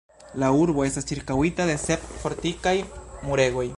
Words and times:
La 0.43 0.47
urbo 0.61 0.85
estas 0.85 1.07
ĉirkaŭita 1.11 1.67
de 1.71 1.75
sep 1.83 2.09
fortikaj 2.25 2.75
muregoj. 3.29 3.69